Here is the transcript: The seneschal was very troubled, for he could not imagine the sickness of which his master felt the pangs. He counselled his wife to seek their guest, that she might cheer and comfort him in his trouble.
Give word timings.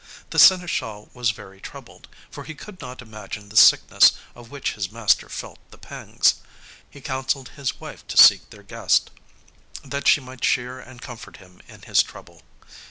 The 0.31 0.39
seneschal 0.39 1.11
was 1.13 1.29
very 1.29 1.61
troubled, 1.61 2.07
for 2.31 2.43
he 2.43 2.55
could 2.55 2.81
not 2.81 3.03
imagine 3.03 3.49
the 3.49 3.55
sickness 3.55 4.13
of 4.33 4.49
which 4.49 4.73
his 4.73 4.91
master 4.91 5.29
felt 5.29 5.59
the 5.69 5.77
pangs. 5.77 6.41
He 6.89 7.01
counselled 7.01 7.49
his 7.49 7.79
wife 7.79 8.07
to 8.07 8.17
seek 8.17 8.49
their 8.49 8.63
guest, 8.63 9.11
that 9.85 10.07
she 10.07 10.19
might 10.19 10.41
cheer 10.41 10.79
and 10.79 11.03
comfort 11.03 11.37
him 11.37 11.61
in 11.67 11.83
his 11.83 12.01
trouble. 12.01 12.41